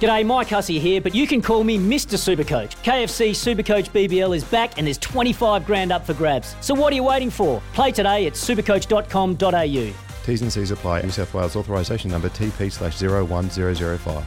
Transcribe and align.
G'day, 0.00 0.26
Mike 0.26 0.48
Hussey 0.48 0.80
here, 0.80 1.00
but 1.00 1.14
you 1.14 1.26
can 1.26 1.40
call 1.40 1.62
me 1.62 1.78
Mr. 1.78 2.18
Supercoach. 2.18 2.74
KFC 2.82 3.30
Supercoach 3.30 3.90
BBL 3.90 4.36
is 4.36 4.42
back 4.42 4.76
and 4.76 4.86
there's 4.86 4.98
25 4.98 5.64
grand 5.64 5.92
up 5.92 6.04
for 6.04 6.14
grabs. 6.14 6.56
So 6.60 6.74
what 6.74 6.92
are 6.92 6.96
you 6.96 7.04
waiting 7.04 7.30
for? 7.30 7.62
Play 7.74 7.92
today 7.92 8.26
at 8.26 8.32
supercoach.com.au. 8.32 9.94
T's 10.24 10.42
and 10.42 10.52
C's 10.52 10.70
apply. 10.72 11.02
New 11.02 11.10
South 11.10 11.32
Wales 11.32 11.54
authorisation 11.54 12.10
number 12.10 12.28
TP 12.28 12.72
slash 12.72 13.00
01005. 13.00 14.24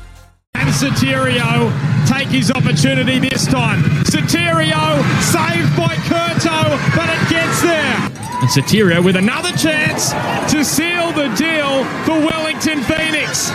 And 0.55 0.70
Sotirio 0.70 2.08
take 2.08 2.30
his 2.30 2.49
opportunity 2.52 3.20
this 3.20 3.45
time. 3.45 3.84
Sotirio 4.05 5.03
saved 5.22 5.75
by 5.75 5.95
Kurto, 6.08 6.95
but 6.95 7.09
it 7.09 7.30
gets 7.30 7.61
there. 7.61 7.97
And 8.39 8.49
Sotirio 8.49 9.03
with 9.03 9.17
another 9.17 9.52
chance 9.52 10.11
to 10.52 10.64
seal 10.64 11.11
the 11.11 11.27
deal 11.36 11.83
for 12.05 12.20
Wellington 12.25 12.81
Phoenix. 12.83 13.52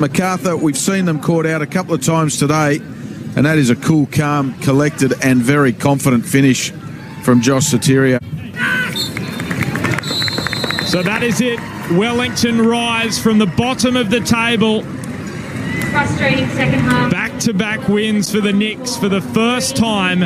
MacArthur, 0.00 0.56
we've 0.56 0.76
seen 0.76 1.04
them 1.04 1.20
caught 1.20 1.46
out 1.46 1.62
a 1.62 1.66
couple 1.66 1.94
of 1.94 2.02
times 2.02 2.38
today, 2.38 2.76
and 3.36 3.46
that 3.46 3.58
is 3.58 3.70
a 3.70 3.76
cool, 3.76 4.06
calm, 4.06 4.54
collected, 4.60 5.14
and 5.22 5.40
very 5.42 5.72
confident 5.72 6.24
finish 6.26 6.70
from 7.22 7.40
Josh 7.40 7.70
Sotirio. 7.70 8.20
So 10.86 11.02
that 11.02 11.22
is 11.22 11.40
it. 11.40 11.58
Wellington 11.92 12.62
rise 12.62 13.18
from 13.18 13.38
the 13.38 13.46
bottom 13.46 13.96
of 13.96 14.10
the 14.10 14.20
table. 14.20 14.82
Frustrating 15.90 16.48
second 16.50 16.80
half. 16.80 17.10
Back 17.10 17.38
to 17.40 17.52
back 17.52 17.88
wins 17.88 18.30
for 18.30 18.40
the 18.40 18.52
Nix 18.52 18.96
for 18.96 19.08
the 19.08 19.20
first 19.20 19.76
time 19.76 20.20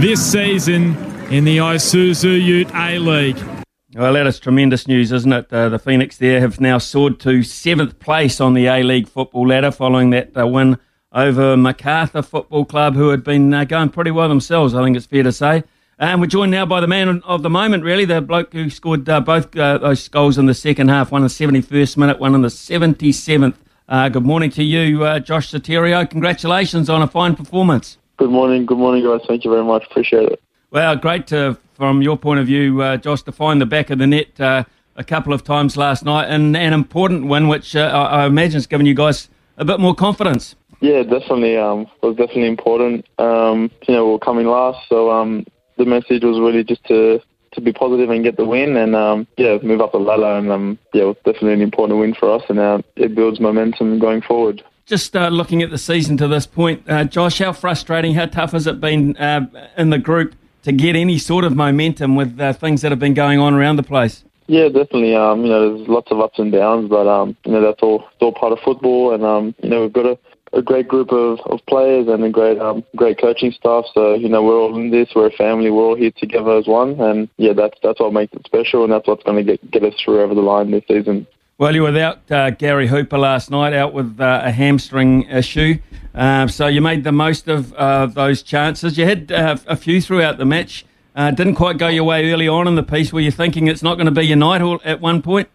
this 0.00 0.32
season 0.32 0.96
in 1.30 1.44
the 1.44 1.58
Isuzu 1.58 2.42
Ute 2.42 2.74
A 2.74 2.98
League. 2.98 3.57
Well, 3.98 4.12
that 4.12 4.28
is 4.28 4.38
tremendous 4.38 4.86
news, 4.86 5.10
isn't 5.10 5.32
it? 5.32 5.52
Uh, 5.52 5.70
the 5.70 5.78
Phoenix 5.80 6.18
there 6.18 6.38
have 6.38 6.60
now 6.60 6.78
soared 6.78 7.18
to 7.18 7.42
seventh 7.42 7.98
place 7.98 8.40
on 8.40 8.54
the 8.54 8.66
A 8.66 8.84
League 8.84 9.08
football 9.08 9.48
ladder 9.48 9.72
following 9.72 10.10
that 10.10 10.36
uh, 10.38 10.46
win 10.46 10.78
over 11.12 11.56
Macarthur 11.56 12.22
Football 12.22 12.64
Club, 12.64 12.94
who 12.94 13.08
had 13.08 13.24
been 13.24 13.52
uh, 13.52 13.64
going 13.64 13.88
pretty 13.88 14.12
well 14.12 14.28
themselves, 14.28 14.72
I 14.72 14.84
think 14.84 14.96
it's 14.96 15.06
fair 15.06 15.24
to 15.24 15.32
say. 15.32 15.64
And 15.98 16.20
we're 16.20 16.28
joined 16.28 16.52
now 16.52 16.64
by 16.64 16.80
the 16.80 16.86
man 16.86 17.22
of 17.24 17.42
the 17.42 17.50
moment, 17.50 17.82
really, 17.82 18.04
the 18.04 18.20
bloke 18.20 18.52
who 18.52 18.70
scored 18.70 19.08
uh, 19.08 19.18
both 19.18 19.56
uh, 19.56 19.78
those 19.78 20.06
goals 20.06 20.38
in 20.38 20.46
the 20.46 20.54
second 20.54 20.90
half, 20.90 21.10
one 21.10 21.22
in 21.22 21.26
the 21.26 21.34
71st 21.34 21.96
minute, 21.96 22.20
one 22.20 22.36
in 22.36 22.42
the 22.42 22.48
77th. 22.48 23.56
Uh, 23.88 24.08
good 24.08 24.24
morning 24.24 24.50
to 24.50 24.62
you, 24.62 24.98
Josh 25.18 25.50
Sotirio. 25.50 26.08
Congratulations 26.08 26.88
on 26.88 27.02
a 27.02 27.08
fine 27.08 27.34
performance. 27.34 27.98
Good 28.16 28.30
morning, 28.30 28.64
good 28.64 28.78
morning, 28.78 29.02
guys. 29.02 29.26
Thank 29.26 29.42
you 29.42 29.50
very 29.50 29.64
much. 29.64 29.84
Appreciate 29.90 30.28
it. 30.28 30.40
Well, 30.70 30.94
great 30.94 31.26
to, 31.28 31.58
from 31.78 32.02
your 32.02 32.18
point 32.18 32.40
of 32.40 32.46
view, 32.46 32.82
uh, 32.82 32.96
Josh, 32.96 33.22
to 33.22 33.32
find 33.32 33.60
the 33.60 33.66
back 33.66 33.88
of 33.88 33.98
the 33.98 34.06
net 34.06 34.38
uh, 34.40 34.64
a 34.96 35.04
couple 35.04 35.32
of 35.32 35.44
times 35.44 35.76
last 35.76 36.04
night, 36.04 36.26
and 36.28 36.56
an 36.56 36.72
important 36.72 37.26
one, 37.26 37.46
which 37.46 37.76
uh, 37.76 37.82
I, 37.94 38.22
I 38.22 38.26
imagine 38.26 38.54
has 38.54 38.66
given 38.66 38.84
you 38.84 38.94
guys 38.94 39.28
a 39.56 39.64
bit 39.64 39.78
more 39.78 39.94
confidence. 39.94 40.56
Yeah, 40.80 41.04
definitely. 41.04 41.56
Um, 41.56 41.82
it 42.02 42.06
was 42.06 42.16
definitely 42.16 42.48
important. 42.48 43.06
Um, 43.18 43.70
you 43.86 43.94
know, 43.94 44.08
we 44.08 44.14
are 44.14 44.18
coming 44.18 44.46
last, 44.46 44.88
so 44.88 45.10
um, 45.10 45.46
the 45.76 45.84
message 45.84 46.24
was 46.24 46.38
really 46.40 46.64
just 46.64 46.84
to 46.84 47.22
to 47.52 47.60
be 47.62 47.72
positive 47.72 48.10
and 48.10 48.24
get 48.24 48.36
the 48.36 48.44
win, 48.44 48.76
and 48.76 48.96
um, 48.96 49.26
yeah, 49.36 49.58
move 49.62 49.80
up 49.80 49.92
the 49.92 49.98
ladder. 49.98 50.36
And 50.36 50.50
um, 50.50 50.78
yeah, 50.92 51.02
it 51.02 51.06
was 51.06 51.16
definitely 51.24 51.54
an 51.54 51.62
important 51.62 52.00
win 52.00 52.12
for 52.12 52.34
us, 52.34 52.42
and 52.48 52.58
uh, 52.58 52.82
it 52.96 53.14
builds 53.14 53.38
momentum 53.38 54.00
going 54.00 54.20
forward. 54.20 54.64
Just 54.84 55.16
uh, 55.16 55.28
looking 55.28 55.62
at 55.62 55.70
the 55.70 55.78
season 55.78 56.16
to 56.16 56.26
this 56.26 56.46
point, 56.46 56.82
uh, 56.88 57.04
Josh, 57.04 57.38
how 57.38 57.52
frustrating, 57.52 58.14
how 58.14 58.26
tough 58.26 58.52
has 58.52 58.66
it 58.66 58.80
been 58.80 59.16
uh, 59.16 59.46
in 59.76 59.90
the 59.90 59.98
group 59.98 60.34
to 60.68 60.72
get 60.72 60.94
any 60.94 61.18
sort 61.18 61.44
of 61.44 61.56
momentum 61.56 62.14
with 62.14 62.38
uh, 62.38 62.52
things 62.52 62.82
that 62.82 62.92
have 62.92 62.98
been 63.00 63.14
going 63.14 63.38
on 63.38 63.54
around 63.54 63.76
the 63.76 63.82
place? 63.82 64.24
Yeah, 64.46 64.68
definitely. 64.68 65.14
Um, 65.14 65.42
you 65.42 65.48
know, 65.48 65.76
there's 65.76 65.88
lots 65.88 66.10
of 66.10 66.20
ups 66.20 66.38
and 66.38 66.52
downs, 66.52 66.88
but 66.88 67.06
um, 67.06 67.36
you 67.44 67.52
know 67.52 67.60
that's 67.60 67.82
all, 67.82 68.04
it's 68.12 68.22
all 68.22 68.32
part 68.32 68.52
of 68.52 68.58
football, 68.60 69.14
and 69.14 69.24
um, 69.24 69.54
you 69.62 69.68
know 69.68 69.82
we've 69.82 69.92
got 69.92 70.06
a 70.06 70.18
a 70.52 70.62
great 70.62 70.88
group 70.88 71.12
of, 71.12 71.38
of 71.46 71.60
players 71.66 72.08
and 72.08 72.24
a 72.24 72.30
great 72.30 72.58
um, 72.58 72.84
great 72.96 73.20
coaching 73.20 73.52
staff. 73.52 73.84
So 73.92 74.14
you 74.14 74.28
know 74.28 74.42
we're 74.42 74.58
all 74.58 74.76
in 74.76 74.90
this. 74.90 75.10
We're 75.14 75.28
a 75.28 75.32
family. 75.32 75.70
We're 75.70 75.82
all 75.82 75.96
here 75.96 76.12
together 76.16 76.56
as 76.56 76.66
one. 76.66 77.00
And 77.00 77.28
yeah, 77.36 77.52
that's 77.52 77.78
that's 77.82 78.00
what 78.00 78.12
makes 78.12 78.32
it 78.32 78.44
special, 78.46 78.84
and 78.84 78.92
that's 78.92 79.06
what's 79.06 79.22
going 79.24 79.44
to 79.44 79.44
get 79.44 79.70
get 79.70 79.84
us 79.84 79.94
through 80.02 80.22
over 80.22 80.34
the 80.34 80.40
line 80.40 80.70
this 80.70 80.84
season. 80.88 81.26
Well, 81.60 81.74
you 81.74 81.82
were 81.82 81.88
without 81.88 82.30
uh, 82.30 82.50
Gary 82.50 82.86
Hooper 82.86 83.18
last 83.18 83.50
night, 83.50 83.72
out 83.72 83.92
with 83.92 84.20
uh, 84.20 84.42
a 84.44 84.52
hamstring 84.52 85.24
issue. 85.24 85.80
Uh, 86.14 86.46
so 86.46 86.68
you 86.68 86.80
made 86.80 87.02
the 87.02 87.10
most 87.10 87.48
of 87.48 87.72
uh, 87.72 88.06
those 88.06 88.44
chances. 88.44 88.96
You 88.96 89.06
had 89.06 89.32
uh, 89.32 89.56
a 89.66 89.74
few 89.74 90.00
throughout 90.00 90.38
the 90.38 90.44
match. 90.44 90.86
Uh, 91.16 91.32
didn't 91.32 91.56
quite 91.56 91.76
go 91.76 91.88
your 91.88 92.04
way 92.04 92.30
early 92.30 92.46
on 92.46 92.68
in 92.68 92.76
the 92.76 92.84
piece. 92.84 93.12
Were 93.12 93.18
you 93.18 93.32
thinking 93.32 93.66
it's 93.66 93.82
not 93.82 93.96
going 93.96 94.06
to 94.06 94.12
be 94.12 94.24
your 94.24 94.36
night 94.36 94.62
at 94.84 95.00
one 95.00 95.20
point? 95.20 95.48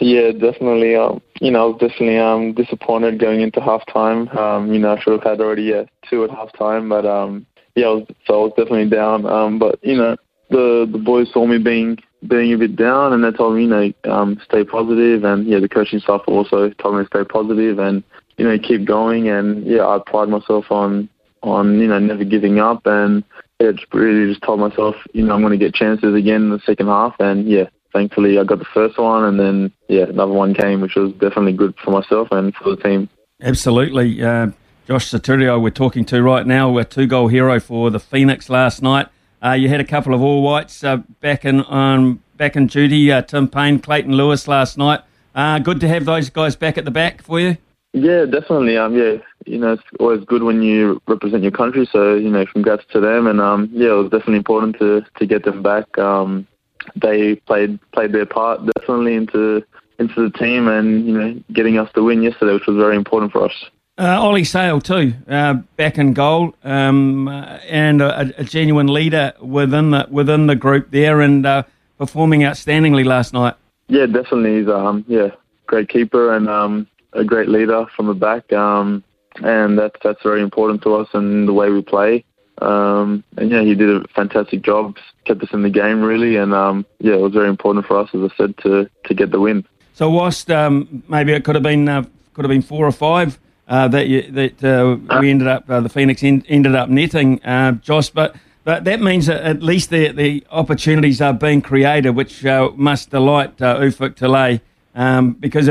Yeah, 0.00 0.30
definitely. 0.32 0.96
Um, 0.96 1.20
you 1.42 1.50
know, 1.50 1.64
I 1.64 1.66
was 1.66 1.80
definitely 1.80 2.16
um, 2.16 2.54
disappointed 2.54 3.18
going 3.18 3.42
into 3.42 3.60
halftime. 3.60 4.34
Um, 4.34 4.72
you 4.72 4.78
know, 4.78 4.94
I 4.94 5.00
should 5.00 5.12
have 5.12 5.22
had 5.22 5.42
already 5.42 5.74
uh, 5.74 5.84
two 6.08 6.24
at 6.24 6.30
halftime, 6.30 6.88
but 6.88 7.04
um, 7.04 7.44
yeah, 7.74 7.88
I 7.88 7.90
was, 7.90 8.06
so 8.26 8.40
I 8.40 8.44
was 8.44 8.52
definitely 8.56 8.88
down. 8.88 9.26
Um, 9.26 9.58
but 9.58 9.80
you 9.82 9.98
know, 9.98 10.16
the 10.48 10.88
the 10.90 10.98
boys 10.98 11.30
saw 11.30 11.46
me 11.46 11.58
being 11.58 11.98
being 12.26 12.52
a 12.52 12.58
bit 12.58 12.76
down, 12.76 13.12
and 13.12 13.24
they 13.24 13.30
told 13.30 13.56
me, 13.56 13.62
you 13.62 13.68
know, 13.68 13.92
um, 14.04 14.40
stay 14.44 14.64
positive, 14.64 15.24
and 15.24 15.46
yeah, 15.46 15.58
the 15.58 15.68
coaching 15.68 16.00
staff 16.00 16.22
also 16.26 16.70
told 16.70 16.96
me 16.96 17.02
to 17.02 17.06
stay 17.06 17.24
positive 17.24 17.78
and 17.78 18.02
you 18.36 18.44
know 18.46 18.58
keep 18.58 18.84
going, 18.84 19.28
and 19.28 19.66
yeah, 19.66 19.86
I 19.86 19.98
pride 20.04 20.28
myself 20.28 20.70
on 20.70 21.08
on 21.42 21.78
you 21.78 21.86
know 21.86 21.98
never 21.98 22.24
giving 22.24 22.58
up, 22.58 22.82
and 22.86 23.24
yeah, 23.60 23.72
just 23.72 23.92
really 23.92 24.30
just 24.30 24.42
told 24.42 24.60
myself, 24.60 24.96
you 25.12 25.24
know, 25.24 25.34
I'm 25.34 25.40
going 25.40 25.58
to 25.58 25.64
get 25.64 25.74
chances 25.74 26.14
again 26.14 26.42
in 26.42 26.50
the 26.50 26.60
second 26.60 26.86
half, 26.86 27.14
and 27.20 27.48
yeah, 27.48 27.68
thankfully 27.92 28.38
I 28.38 28.44
got 28.44 28.58
the 28.58 28.66
first 28.66 28.98
one, 28.98 29.24
and 29.24 29.40
then 29.40 29.72
yeah, 29.88 30.04
another 30.04 30.32
one 30.32 30.54
came, 30.54 30.80
which 30.80 30.96
was 30.96 31.12
definitely 31.12 31.52
good 31.52 31.74
for 31.82 31.90
myself 31.90 32.28
and 32.30 32.54
for 32.54 32.76
the 32.76 32.82
team. 32.82 33.08
Absolutely, 33.40 34.22
uh, 34.22 34.48
Josh 34.86 35.10
Sotirio, 35.10 35.60
we're 35.60 35.70
talking 35.70 36.04
to 36.06 36.22
right 36.22 36.46
now, 36.46 36.76
a 36.78 36.84
two-goal 36.84 37.28
hero 37.28 37.58
for 37.60 37.90
the 37.90 38.00
Phoenix 38.00 38.48
last 38.48 38.82
night. 38.82 39.08
Uh, 39.44 39.52
you 39.52 39.68
had 39.68 39.80
a 39.80 39.84
couple 39.84 40.14
of 40.14 40.22
All 40.22 40.42
Whites 40.42 40.82
uh, 40.82 40.98
back 41.20 41.44
in 41.44 41.64
um, 41.68 42.22
back 42.36 42.56
in 42.56 42.66
duty, 42.66 43.12
uh, 43.12 43.22
Tim 43.22 43.48
Payne, 43.48 43.78
Clayton 43.78 44.12
Lewis 44.12 44.48
last 44.48 44.78
night. 44.78 45.00
Uh, 45.34 45.58
good 45.58 45.80
to 45.80 45.88
have 45.88 46.04
those 46.04 46.30
guys 46.30 46.56
back 46.56 46.78
at 46.78 46.84
the 46.84 46.90
back 46.90 47.22
for 47.22 47.38
you. 47.38 47.56
Yeah, 47.92 48.24
definitely. 48.24 48.76
Um, 48.76 48.94
yeah, 48.94 49.16
you 49.46 49.58
know, 49.58 49.72
it's 49.72 49.82
always 50.00 50.24
good 50.24 50.42
when 50.42 50.62
you 50.62 51.00
represent 51.06 51.42
your 51.42 51.52
country. 51.52 51.88
So, 51.90 52.14
you 52.14 52.30
know, 52.30 52.44
congrats 52.46 52.84
to 52.92 53.00
them. 53.00 53.26
And 53.26 53.40
um, 53.40 53.70
yeah, 53.72 53.90
it 53.90 53.94
was 53.94 54.10
definitely 54.10 54.36
important 54.36 54.78
to 54.78 55.04
to 55.18 55.26
get 55.26 55.44
them 55.44 55.62
back. 55.62 55.96
Um, 55.98 56.46
they 56.94 57.36
played 57.36 57.78
played 57.92 58.12
their 58.12 58.26
part 58.26 58.60
definitely 58.76 59.14
into 59.14 59.62
into 59.98 60.28
the 60.28 60.38
team 60.38 60.68
and 60.68 61.06
you 61.06 61.18
know 61.18 61.42
getting 61.52 61.78
us 61.78 61.90
the 61.94 62.02
win 62.02 62.22
yesterday, 62.22 62.52
which 62.52 62.66
was 62.66 62.76
very 62.76 62.96
important 62.96 63.32
for 63.32 63.44
us. 63.44 63.64
Uh, 63.98 64.20
Ollie 64.20 64.44
Sail 64.44 64.78
too, 64.78 65.14
uh, 65.26 65.54
back 65.76 65.96
in 65.96 66.12
goal, 66.12 66.54
um, 66.64 67.28
and 67.28 68.02
a, 68.02 68.38
a, 68.38 68.44
genuine 68.44 68.88
leader 68.88 69.32
within 69.40 69.90
the 69.90 70.06
within 70.10 70.46
the 70.48 70.54
group 70.54 70.90
there, 70.90 71.22
and 71.22 71.46
uh, 71.46 71.62
performing 71.96 72.40
outstandingly 72.40 73.06
last 73.06 73.32
night. 73.32 73.54
Yeah, 73.88 74.04
definitely. 74.04 74.58
He's 74.58 74.68
um, 74.68 75.06
yeah, 75.08 75.28
great 75.66 75.88
keeper 75.88 76.36
and 76.36 76.46
um, 76.46 76.86
a 77.14 77.24
great 77.24 77.48
leader 77.48 77.86
from 77.96 78.08
the 78.08 78.14
back, 78.14 78.52
um, 78.52 79.02
and 79.36 79.78
that's 79.78 79.96
that's 80.04 80.22
very 80.22 80.42
important 80.42 80.82
to 80.82 80.94
us 80.96 81.08
and 81.14 81.48
the 81.48 81.54
way 81.54 81.70
we 81.70 81.80
play. 81.80 82.22
Um, 82.60 83.24
and 83.38 83.50
yeah, 83.50 83.62
he 83.62 83.74
did 83.74 83.88
a 83.88 84.06
fantastic 84.08 84.60
job, 84.60 84.98
kept 85.24 85.42
us 85.42 85.54
in 85.54 85.62
the 85.62 85.70
game 85.70 86.02
really, 86.02 86.36
and 86.36 86.52
um, 86.52 86.84
yeah, 86.98 87.14
it 87.14 87.20
was 87.20 87.32
very 87.32 87.48
important 87.48 87.86
for 87.86 87.98
us, 87.98 88.10
as 88.12 88.30
I 88.30 88.36
said, 88.36 88.58
to 88.58 88.90
to 89.06 89.14
get 89.14 89.30
the 89.30 89.40
win. 89.40 89.64
So 89.94 90.10
whilst 90.10 90.50
um, 90.50 91.02
maybe 91.08 91.32
it 91.32 91.44
could 91.44 91.54
have 91.54 91.64
been 91.64 91.88
uh, 91.88 92.04
could 92.34 92.44
have 92.44 92.50
been 92.50 92.60
four 92.60 92.86
or 92.86 92.92
five 92.92 93.38
uh, 93.68 93.88
that 93.88 94.08
you, 94.08 94.30
that 94.30 94.64
uh, 94.64 94.96
we 95.20 95.30
ended 95.30 95.48
up 95.48 95.68
uh, 95.68 95.80
the 95.80 95.88
Phoenix 95.88 96.22
en- 96.22 96.44
ended 96.48 96.74
up 96.74 96.88
netting, 96.88 97.42
uh, 97.44 97.72
Josh, 97.72 98.10
but. 98.10 98.36
But 98.64 98.82
that 98.82 99.00
means 99.00 99.26
that 99.26 99.44
at 99.44 99.62
least 99.62 99.90
the, 99.90 100.10
the 100.10 100.44
opportunities 100.50 101.20
are 101.20 101.32
being 101.32 101.62
created, 101.62 102.16
which 102.16 102.44
uh, 102.44 102.72
must 102.74 103.10
delight 103.10 103.58
Ufuk 103.58 104.16
Talay 104.16 104.60
um, 104.92 105.34
because 105.34 105.68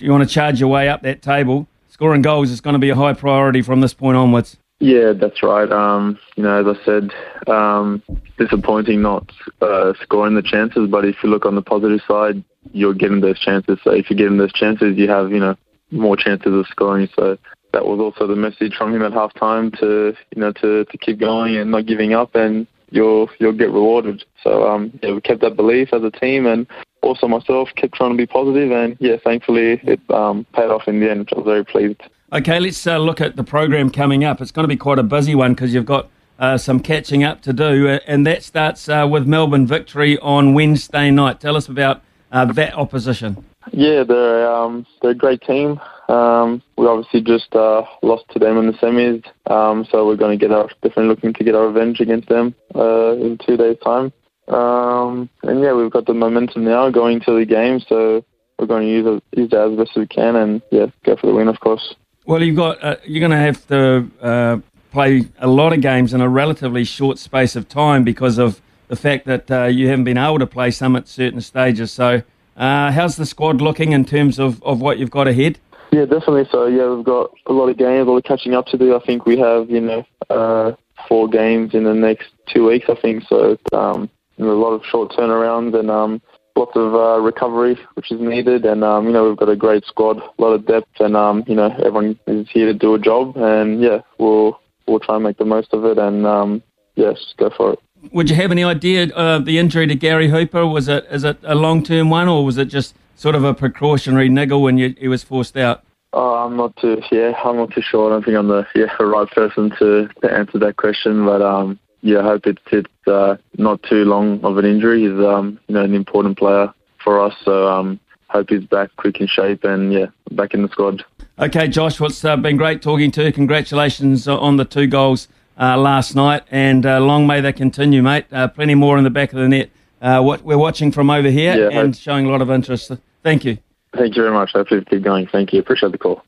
you 0.00 0.12
want 0.12 0.22
to 0.22 0.32
charge 0.32 0.60
your 0.60 0.68
way 0.68 0.88
up 0.88 1.02
that 1.02 1.22
table. 1.22 1.66
scoring 1.88 2.22
goals 2.22 2.52
is 2.52 2.60
going 2.60 2.74
to 2.74 2.78
be 2.78 2.90
a 2.90 2.94
high 2.94 3.14
priority 3.14 3.62
from 3.62 3.80
this 3.80 3.94
point 3.94 4.16
onwards. 4.16 4.58
Yeah, 4.78 5.12
that's 5.12 5.42
right. 5.42 5.70
Um, 5.70 6.18
you 6.36 6.42
know, 6.42 6.66
as 6.66 6.78
I 6.78 6.84
said, 6.84 7.10
um, 7.46 8.02
disappointing 8.38 9.02
not 9.02 9.30
uh, 9.60 9.92
scoring 10.02 10.34
the 10.34 10.42
chances, 10.42 10.88
but 10.88 11.04
if 11.04 11.16
you 11.22 11.28
look 11.28 11.44
on 11.44 11.54
the 11.54 11.62
positive 11.62 12.00
side, 12.08 12.42
you're 12.72 12.94
getting 12.94 13.20
those 13.20 13.38
chances. 13.38 13.78
So 13.84 13.90
if 13.90 14.08
you're 14.08 14.16
getting 14.16 14.38
those 14.38 14.52
chances, 14.52 14.96
you 14.96 15.08
have, 15.08 15.32
you 15.32 15.40
know, 15.40 15.56
more 15.90 16.16
chances 16.16 16.52
of 16.52 16.66
scoring. 16.68 17.08
So 17.16 17.38
that 17.72 17.86
was 17.86 18.00
also 18.00 18.26
the 18.26 18.36
message 18.36 18.74
from 18.76 18.94
him 18.94 19.02
at 19.02 19.12
halftime 19.12 19.76
to, 19.80 20.14
you 20.34 20.40
know, 20.40 20.52
to, 20.52 20.84
to 20.84 20.98
keep 20.98 21.18
going 21.18 21.56
and 21.56 21.70
not 21.70 21.86
giving 21.86 22.12
up 22.12 22.34
and 22.34 22.66
you'll 22.90 23.30
you'll 23.38 23.52
get 23.52 23.70
rewarded. 23.70 24.24
So 24.42 24.68
um, 24.68 24.98
yeah, 25.02 25.12
we 25.12 25.20
kept 25.20 25.40
that 25.42 25.56
belief 25.56 25.92
as 25.92 26.02
a 26.02 26.10
team 26.10 26.46
and 26.46 26.66
also 27.02 27.28
myself 27.28 27.68
kept 27.76 27.94
trying 27.94 28.10
to 28.10 28.16
be 28.16 28.26
positive 28.26 28.72
and 28.72 28.96
yeah, 29.00 29.16
thankfully 29.22 29.80
it 29.84 30.00
um, 30.10 30.44
paid 30.54 30.70
off 30.70 30.82
in 30.86 31.00
the 31.00 31.10
end, 31.10 31.28
I 31.32 31.36
was 31.36 31.44
very 31.44 31.64
pleased. 31.64 32.02
Okay, 32.32 32.60
let's 32.60 32.86
uh, 32.86 32.98
look 32.98 33.20
at 33.20 33.36
the 33.36 33.42
program 33.42 33.90
coming 33.90 34.24
up. 34.24 34.40
It's 34.40 34.52
going 34.52 34.64
to 34.64 34.68
be 34.68 34.76
quite 34.76 34.98
a 34.98 35.02
busy 35.02 35.34
one 35.34 35.54
because 35.54 35.74
you've 35.74 35.86
got 35.86 36.08
uh, 36.38 36.56
some 36.56 36.80
catching 36.80 37.24
up 37.24 37.42
to 37.42 37.52
do, 37.52 37.88
uh, 37.88 37.98
and 38.06 38.26
that 38.26 38.42
starts 38.42 38.88
uh, 38.88 39.06
with 39.10 39.26
Melbourne 39.26 39.66
victory 39.66 40.16
on 40.18 40.54
Wednesday 40.54 41.10
night. 41.10 41.40
Tell 41.40 41.56
us 41.56 41.68
about 41.68 42.02
uh, 42.30 42.44
that 42.52 42.74
opposition. 42.74 43.44
Yeah, 43.72 44.04
they're 44.04 44.50
um, 44.50 44.86
they're 45.02 45.12
a 45.12 45.14
great 45.14 45.42
team. 45.42 45.80
Um, 46.08 46.62
we 46.76 46.86
obviously 46.86 47.20
just 47.20 47.54
uh, 47.54 47.82
lost 48.02 48.24
to 48.30 48.38
them 48.38 48.58
in 48.58 48.66
the 48.66 48.72
semis, 48.74 49.24
um, 49.50 49.86
so 49.90 50.06
we're 50.06 50.16
going 50.16 50.36
to 50.36 50.42
get 50.44 50.52
our 50.52 50.68
definitely 50.82 51.06
looking 51.06 51.32
to 51.34 51.44
get 51.44 51.54
our 51.54 51.68
revenge 51.68 52.00
against 52.00 52.28
them 52.28 52.54
in 52.74 53.38
two 53.46 53.56
days' 53.56 53.76
time. 53.84 54.12
Um, 54.48 55.28
and 55.44 55.60
yeah, 55.60 55.72
we've 55.72 55.90
got 55.90 56.06
the 56.06 56.14
momentum 56.14 56.64
now 56.64 56.90
going 56.90 57.20
to 57.20 57.38
the 57.38 57.44
game, 57.44 57.80
so 57.88 58.24
we're 58.58 58.66
going 58.66 58.86
to 58.86 58.92
use 58.92 59.06
it, 59.06 59.38
use 59.38 59.50
that 59.50 59.70
as 59.70 59.76
best 59.76 59.90
as 59.96 60.00
we 60.00 60.06
can, 60.06 60.36
and 60.36 60.62
yeah, 60.70 60.86
go 61.04 61.16
for 61.16 61.28
the 61.28 61.34
win, 61.34 61.48
of 61.48 61.60
course. 61.60 61.94
Well, 62.26 62.42
you've 62.42 62.56
got 62.56 62.82
uh, 62.82 62.96
you're 63.04 63.26
going 63.26 63.30
to 63.30 63.36
have 63.36 63.66
to 63.68 64.10
uh, 64.20 64.58
play 64.90 65.26
a 65.38 65.46
lot 65.46 65.72
of 65.72 65.80
games 65.80 66.12
in 66.12 66.20
a 66.20 66.28
relatively 66.28 66.84
short 66.84 67.18
space 67.18 67.56
of 67.56 67.68
time 67.68 68.04
because 68.04 68.38
of 68.38 68.60
the 68.90 68.96
fact 68.96 69.24
that 69.26 69.50
uh, 69.50 69.64
you 69.66 69.88
haven't 69.88 70.04
been 70.04 70.18
able 70.18 70.40
to 70.40 70.46
play 70.46 70.72
some 70.72 70.96
at 70.96 71.06
certain 71.06 71.40
stages. 71.40 71.92
So, 71.92 72.22
uh, 72.56 72.90
how's 72.90 73.16
the 73.16 73.24
squad 73.24 73.62
looking 73.62 73.92
in 73.92 74.04
terms 74.04 74.40
of, 74.40 74.60
of 74.64 74.80
what 74.80 74.98
you've 74.98 75.12
got 75.12 75.28
ahead? 75.28 75.60
Yeah, 75.92 76.06
definitely. 76.06 76.48
So, 76.50 76.66
yeah, 76.66 76.92
we've 76.92 77.04
got 77.04 77.30
a 77.46 77.52
lot 77.52 77.68
of 77.68 77.78
games, 77.78 78.06
a 78.06 78.10
lot 78.10 78.18
of 78.18 78.24
catching 78.24 78.52
up 78.52 78.66
to 78.66 78.76
do. 78.76 78.96
I 78.96 79.00
think 79.06 79.26
we 79.26 79.38
have, 79.38 79.70
you 79.70 79.80
know, 79.80 80.04
uh, 80.28 80.72
four 81.08 81.28
games 81.28 81.72
in 81.72 81.84
the 81.84 81.94
next 81.94 82.30
two 82.52 82.66
weeks. 82.66 82.86
I 82.88 82.96
think 82.96 83.22
so. 83.28 83.56
Um, 83.72 84.10
a 84.38 84.44
lot 84.44 84.72
of 84.72 84.84
short 84.84 85.12
turnarounds 85.12 85.78
and 85.78 85.88
um, 85.88 86.20
lots 86.56 86.72
of 86.74 86.92
uh, 86.92 87.20
recovery, 87.20 87.78
which 87.94 88.10
is 88.10 88.20
needed. 88.20 88.64
And 88.64 88.82
um, 88.82 89.06
you 89.06 89.12
know, 89.12 89.28
we've 89.28 89.36
got 89.36 89.48
a 89.48 89.56
great 89.56 89.84
squad, 89.84 90.18
a 90.18 90.42
lot 90.42 90.52
of 90.52 90.66
depth, 90.66 90.98
and 90.98 91.16
um, 91.16 91.44
you 91.46 91.54
know, 91.54 91.70
everyone 91.78 92.18
is 92.26 92.48
here 92.50 92.66
to 92.66 92.74
do 92.74 92.94
a 92.94 92.98
job. 92.98 93.36
And 93.36 93.80
yeah, 93.80 94.00
we'll 94.18 94.60
we'll 94.88 95.00
try 95.00 95.14
and 95.14 95.24
make 95.24 95.38
the 95.38 95.44
most 95.44 95.72
of 95.72 95.84
it. 95.84 95.98
And 95.98 96.26
um, 96.26 96.62
yes, 96.96 97.34
go 97.36 97.50
for 97.56 97.74
it. 97.74 97.78
Would 98.12 98.28
you 98.28 98.36
have 98.36 98.50
any 98.50 98.64
idea 98.64 99.08
of 99.14 99.44
the 99.44 99.58
injury 99.58 99.86
to 99.86 99.94
Gary 99.94 100.28
Hooper? 100.28 100.66
Was 100.66 100.88
it 100.88 101.06
is 101.10 101.22
it 101.22 101.38
a 101.44 101.54
long 101.54 101.82
term 101.84 102.10
one, 102.10 102.28
or 102.28 102.44
was 102.44 102.58
it 102.58 102.66
just 102.66 102.94
sort 103.14 103.34
of 103.34 103.44
a 103.44 103.54
precautionary 103.54 104.28
niggle 104.28 104.62
when 104.62 104.78
you, 104.78 104.94
he 104.98 105.06
was 105.06 105.22
forced 105.22 105.56
out? 105.56 105.84
Oh, 106.12 106.34
I'm 106.34 106.56
not 106.56 106.76
too 106.76 107.00
yeah, 107.12 107.32
I'm 107.44 107.56
not 107.56 107.72
too 107.72 107.82
sure. 107.82 108.10
I 108.10 108.14
don't 108.14 108.24
think 108.24 108.36
I'm 108.36 108.48
the 108.48 108.66
yeah 108.74 108.86
the 108.98 109.06
right 109.06 109.30
person 109.30 109.70
to, 109.78 110.08
to 110.22 110.32
answer 110.32 110.58
that 110.58 110.76
question, 110.76 111.24
but 111.24 111.40
um, 111.40 111.78
yeah, 112.02 112.18
I 112.18 112.22
hope 112.22 112.46
it's 112.46 112.62
it's 112.72 113.08
uh, 113.08 113.36
not 113.58 113.82
too 113.84 114.04
long 114.04 114.40
of 114.44 114.58
an 114.58 114.64
injury. 114.64 115.02
He's 115.02 115.24
um, 115.24 115.60
you 115.68 115.74
know 115.74 115.84
an 115.84 115.94
important 115.94 116.36
player 116.36 116.72
for 117.04 117.20
us, 117.20 117.34
so 117.44 117.68
um, 117.68 118.00
hope 118.28 118.50
he's 118.50 118.64
back 118.64 118.90
quick 118.96 119.20
in 119.20 119.28
shape 119.28 119.62
and 119.62 119.92
yeah, 119.92 120.06
back 120.32 120.52
in 120.52 120.62
the 120.62 120.68
squad. 120.68 121.04
Okay, 121.38 121.68
Josh, 121.68 122.00
well, 122.00 122.10
it's 122.10 122.24
uh, 122.24 122.36
been 122.36 122.56
great 122.56 122.82
talking 122.82 123.12
to 123.12 123.24
you. 123.24 123.32
Congratulations 123.32 124.26
on 124.26 124.56
the 124.56 124.64
two 124.64 124.88
goals 124.88 125.28
uh, 125.58 125.76
last 125.76 126.14
night, 126.14 126.42
and 126.50 126.84
uh, 126.84 127.00
long 127.00 127.26
may 127.26 127.40
they 127.40 127.52
continue, 127.52 128.02
mate. 128.02 128.26
Uh, 128.32 128.48
plenty 128.48 128.74
more 128.74 128.98
in 128.98 129.04
the 129.04 129.10
back 129.10 129.32
of 129.32 129.38
the 129.38 129.48
net. 129.48 129.70
Uh, 130.00 130.20
what 130.20 130.42
we're 130.42 130.58
watching 130.58 130.90
from 130.90 131.10
over 131.10 131.28
here 131.28 131.70
yeah, 131.70 131.80
and 131.80 131.96
showing 131.96 132.26
a 132.26 132.30
lot 132.30 132.40
of 132.40 132.50
interest. 132.50 132.90
Thank 133.22 133.44
you. 133.44 133.58
Thank 133.94 134.16
you 134.16 134.22
very 134.22 134.34
much. 134.34 134.52
Hopefully, 134.52 134.84
keep 134.88 135.02
going. 135.02 135.26
Thank 135.26 135.52
you. 135.52 135.60
Appreciate 135.60 135.92
the 135.92 135.98
call. 135.98 136.22